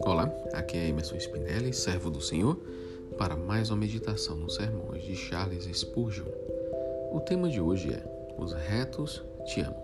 [0.00, 2.58] Olá, aqui é Emerson Spinelli, servo do Senhor,
[3.18, 6.24] para mais uma meditação nos sermões de Charles Spurgeon.
[7.12, 8.02] O tema de hoje é
[8.38, 9.82] Os retos te amam.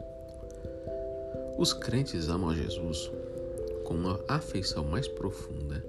[1.58, 3.12] Os crentes amam a Jesus
[3.84, 5.84] com uma afeição mais profunda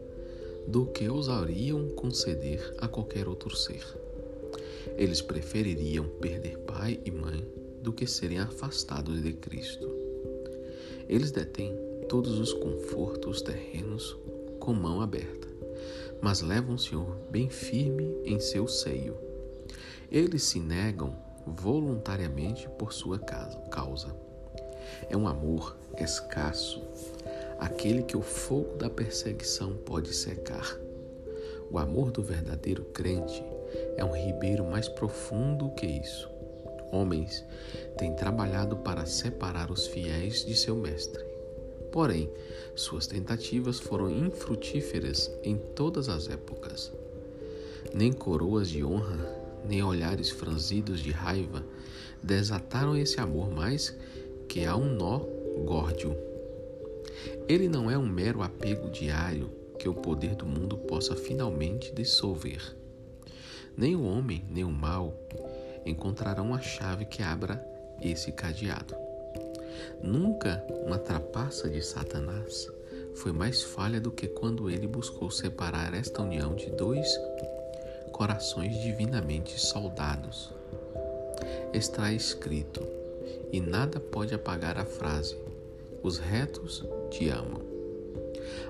[0.67, 3.83] do que ousariam conceder a qualquer outro ser.
[4.97, 9.87] Eles prefeririam perder pai e mãe do que serem afastados de Cristo.
[11.07, 11.77] Eles detêm
[12.09, 14.17] todos os confortos terrenos
[14.59, 15.47] com mão aberta,
[16.19, 19.15] mas levam o Senhor bem firme em seu seio.
[20.11, 24.07] Eles se negam voluntariamente por sua causa.
[25.07, 26.81] É um amor escasso,
[27.59, 30.75] aquele que o fogo da perseguição pode secar.
[31.69, 33.43] O amor do verdadeiro crente
[33.95, 36.34] é um ribeiro mais profundo que isso.
[36.91, 37.43] Homens
[37.97, 41.23] têm trabalhado para separar os fiéis de seu mestre.
[41.91, 42.29] Porém,
[42.75, 46.91] suas tentativas foram infrutíferas em todas as épocas.
[47.93, 49.17] Nem coroas de honra,
[49.63, 51.63] nem olhares franzidos de raiva
[52.21, 53.95] desataram esse amor mais
[54.47, 55.19] que a um nó
[55.63, 56.15] górdio.
[57.47, 62.75] Ele não é um mero apego diário que o poder do mundo possa finalmente dissolver.
[63.77, 65.13] Nem o homem, nem o mal
[65.85, 67.65] encontrarão a chave que abra
[68.01, 68.95] esse cadeado.
[70.01, 72.69] Nunca uma trapaça de Satanás
[73.15, 77.07] foi mais falha do que quando ele buscou separar esta união de dois
[78.11, 80.53] corações divinamente soldados.
[81.73, 82.81] Está escrito,
[83.51, 85.37] e nada pode apagar a frase:
[86.01, 87.61] Os retos te amam.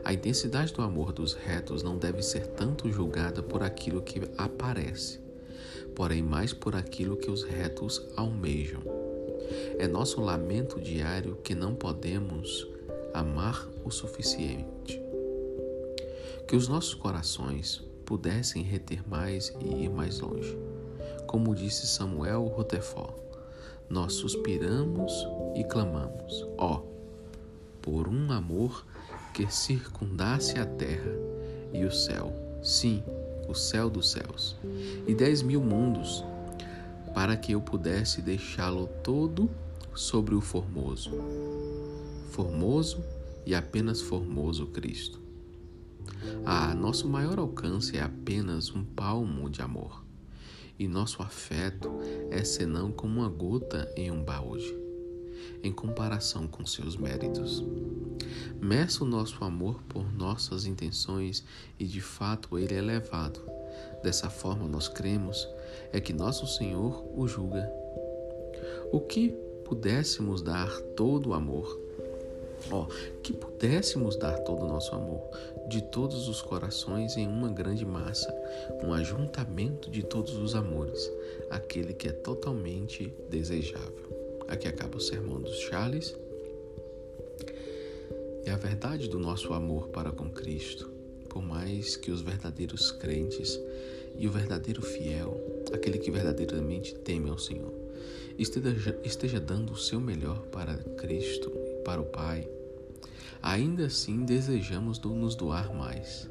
[0.04, 5.20] A intensidade do amor dos retos não deve ser tanto julgada por aquilo que aparece,
[5.96, 8.82] porém mais por aquilo que os retos almejam.
[9.80, 12.68] É nosso lamento diário que não podemos
[13.14, 15.02] amar o suficiente.
[16.48, 20.58] Que os nossos corações pudessem reter mais e ir mais longe.
[21.26, 23.16] Como disse Samuel Rutherford,
[23.90, 25.12] nós suspiramos
[25.56, 26.96] e clamamos, ó, oh,
[27.82, 28.86] por um amor
[29.34, 31.12] que circundasse a terra
[31.74, 32.34] e o céu,
[32.64, 33.04] sim,
[33.48, 34.56] o céu dos céus,
[35.08, 36.24] e dez mil mundos,
[37.14, 39.50] para que eu pudesse deixá-lo todo
[39.94, 41.12] sobre o formoso.
[42.32, 43.04] Formoso
[43.46, 45.20] e apenas formoso Cristo.
[46.46, 50.04] Ah, nosso maior alcance é apenas um palmo de amor,
[50.78, 51.92] e nosso afeto
[52.30, 54.86] é senão como uma gota em um balde
[55.64, 57.64] em comparação com seus méritos.
[58.60, 61.44] Meça o nosso amor por nossas intenções
[61.80, 63.42] e de fato ele é elevado.
[64.04, 65.48] Dessa forma nós cremos
[65.92, 67.70] é que nosso Senhor o julga.
[68.92, 69.30] O que
[69.66, 71.80] pudéssemos dar todo o amor,
[72.72, 72.86] ó,
[73.24, 75.22] que pudéssemos dar todo o nosso amor,
[75.68, 78.34] de todos os corações em uma grande massa,
[78.84, 81.12] um ajuntamento de todos os amores,
[81.50, 84.16] aquele que é totalmente desejável.
[84.48, 86.16] Aqui acaba o sermão dos Charles.
[88.46, 90.88] É a verdade do nosso amor para com Cristo,
[91.28, 93.60] por mais que os verdadeiros crentes
[94.20, 97.74] e o verdadeiro fiel, aquele que verdadeiramente teme ao Senhor,
[98.38, 102.48] esteja, esteja dando o seu melhor para Cristo e para o Pai,
[103.42, 106.30] ainda assim desejamos nos doar mais.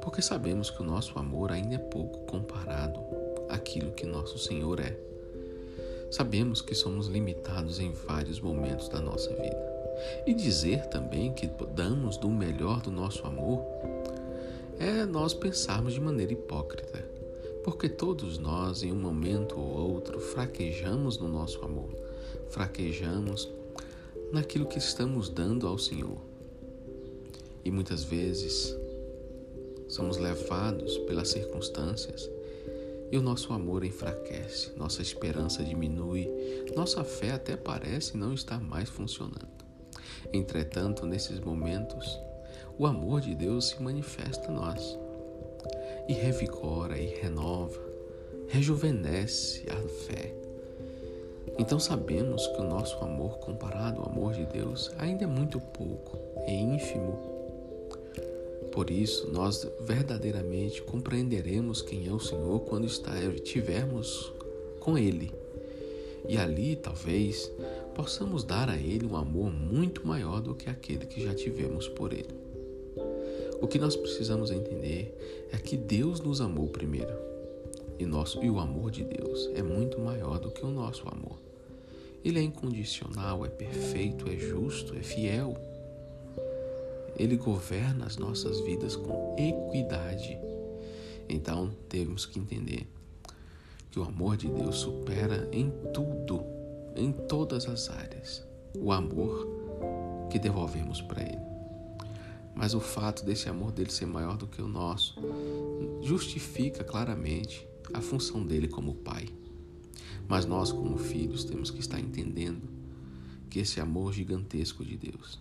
[0.00, 3.00] Porque sabemos que o nosso amor ainda é pouco comparado
[3.48, 4.96] àquilo que nosso Senhor é.
[6.08, 9.81] Sabemos que somos limitados em vários momentos da nossa vida.
[10.26, 13.64] E dizer também que damos do melhor do nosso amor
[14.78, 17.04] é nós pensarmos de maneira hipócrita,
[17.62, 21.90] porque todos nós, em um momento ou outro, fraquejamos no nosso amor,
[22.48, 23.48] fraquejamos
[24.32, 26.18] naquilo que estamos dando ao Senhor.
[27.64, 28.76] E muitas vezes
[29.88, 32.28] somos levados pelas circunstâncias
[33.12, 36.28] e o nosso amor enfraquece, nossa esperança diminui,
[36.74, 39.61] nossa fé até parece não estar mais funcionando.
[40.32, 42.20] Entretanto, nesses momentos,
[42.78, 44.98] o amor de Deus se manifesta a nós
[46.08, 47.80] e revigora e renova,
[48.48, 50.34] rejuvenesce a fé.
[51.58, 56.18] Então sabemos que o nosso amor comparado ao amor de Deus ainda é muito pouco,
[56.46, 57.32] é ínfimo
[58.72, 64.32] por isso, nós verdadeiramente compreenderemos quem é o Senhor quando estivermos
[64.80, 65.30] com Ele.
[66.26, 67.52] E ali, talvez,
[67.94, 72.12] possamos dar a Ele um amor muito maior do que aquele que já tivemos por
[72.12, 72.34] Ele.
[73.60, 77.14] O que nós precisamos entender é que Deus nos amou primeiro.
[77.98, 81.38] E, nosso, e o amor de Deus é muito maior do que o nosso amor.
[82.24, 85.56] Ele é incondicional, é perfeito, é justo, é fiel.
[87.16, 90.38] Ele governa as nossas vidas com equidade.
[91.28, 92.86] Então, temos que entender
[93.90, 96.44] que o amor de Deus supera em tudo,
[96.96, 98.46] em todas as áreas,
[98.78, 99.46] o amor
[100.30, 101.52] que devolvemos para Ele.
[102.54, 105.14] Mas o fato desse amor dele ser maior do que o nosso
[106.02, 109.28] justifica claramente a função dele como pai.
[110.28, 112.68] Mas nós, como filhos, temos que estar entendendo
[113.50, 115.40] que esse amor gigantesco de Deus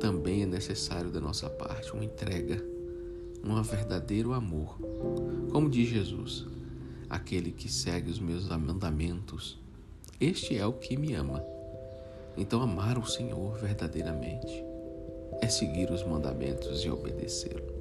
[0.00, 2.64] também é necessário da nossa parte uma entrega,
[3.44, 4.76] um verdadeiro amor.
[5.50, 6.46] Como diz Jesus,
[7.08, 9.58] aquele que segue os meus mandamentos,
[10.20, 11.44] este é o que me ama.
[12.36, 14.64] Então, amar o Senhor verdadeiramente
[15.40, 17.72] é seguir os mandamentos e obedecê-lo.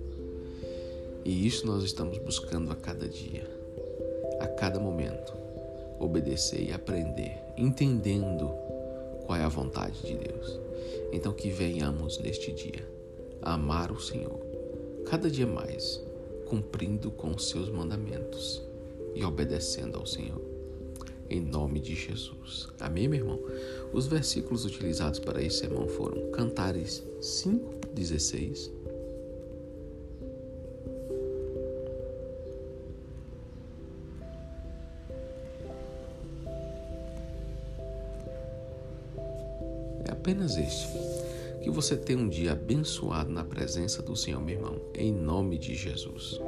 [1.24, 3.48] E isso nós estamos buscando a cada dia,
[4.40, 5.34] a cada momento,
[6.00, 8.52] obedecer e aprender, entendendo
[9.26, 10.60] qual é a vontade de Deus.
[11.14, 12.90] Então, que venhamos neste dia
[13.42, 14.40] amar o Senhor,
[15.06, 16.02] cada dia mais,
[16.46, 18.62] cumprindo com os seus mandamentos
[19.16, 20.51] e obedecendo ao Senhor.
[21.32, 22.68] Em nome de Jesus.
[22.78, 23.40] Amém, meu irmão?
[23.94, 28.70] Os versículos utilizados para esse sermão foram Cantares 5, 16.
[40.04, 40.90] É apenas este.
[41.64, 45.76] Que você tenha um dia abençoado na presença do Senhor, meu irmão, em nome de
[45.76, 46.42] Jesus.